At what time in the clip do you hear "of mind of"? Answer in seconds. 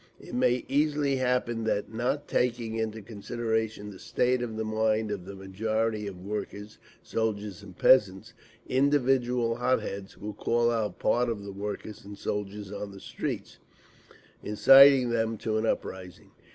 4.41-5.25